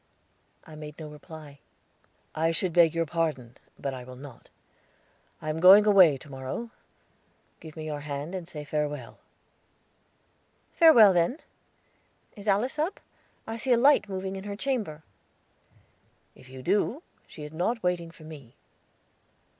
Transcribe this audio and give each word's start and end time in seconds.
I 0.65 0.73
made 0.73 0.97
no 0.97 1.07
reply. 1.07 1.59
"I 2.33 2.49
should 2.49 2.73
beg 2.73 2.95
your 2.95 3.05
pardon, 3.05 3.55
but 3.77 3.93
I 3.93 4.03
will 4.03 4.15
not. 4.15 4.49
I 5.43 5.49
am 5.51 5.59
going 5.59 5.85
away 5.85 6.17
to 6.17 6.27
morrow. 6.27 6.71
Give 7.59 7.75
me 7.75 7.85
your 7.85 7.99
hand, 7.99 8.33
and 8.33 8.47
say 8.47 8.63
farewell." 8.65 9.19
"Farewell 10.73 11.13
then. 11.13 11.39
Is 12.35 12.47
Alice 12.47 12.79
up? 12.79 12.99
I 13.45 13.57
see 13.57 13.73
a 13.73 13.77
light 13.77 14.09
moving 14.09 14.35
in 14.35 14.45
her 14.45 14.55
chamber." 14.55 15.03
"If 16.33 16.49
you 16.49 16.63
do, 16.63 17.03
she 17.27 17.43
is 17.43 17.53
not 17.53 17.83
waiting 17.83 18.09
for 18.09 18.23
me." 18.23 18.55